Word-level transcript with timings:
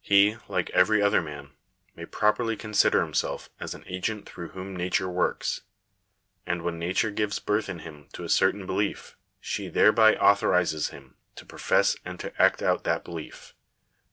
He, 0.00 0.36
like 0.46 0.70
every 0.70 1.02
other 1.02 1.20
man, 1.20 1.50
may 1.96 2.06
properly 2.06 2.56
consider 2.56 3.00
himself 3.02 3.50
as 3.58 3.74
an 3.74 3.82
agent 3.88 4.24
through 4.24 4.50
whom 4.50 4.76
nature 4.76 5.08
works; 5.08 5.62
and 6.46 6.62
when 6.62 6.78
nature 6.78 7.10
gives 7.10 7.40
birth 7.40 7.68
in 7.68 7.80
him 7.80 8.06
to 8.12 8.22
a 8.22 8.28
certain 8.28 8.66
belief, 8.66 9.16
she 9.40 9.66
thereby 9.66 10.14
authorizes 10.14 10.90
him 10.90 11.16
to 11.34 11.44
profess 11.44 11.96
and 12.04 12.20
to 12.20 12.40
act 12.40 12.62
out 12.62 12.84
that 12.84 13.02
belief. 13.04 13.52